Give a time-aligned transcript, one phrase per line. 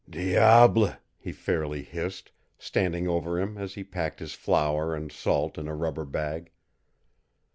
[0.09, 5.67] "Diable!" he fairly hissed, standing over him as he packed his flour and salt in
[5.67, 6.49] a rubber bag.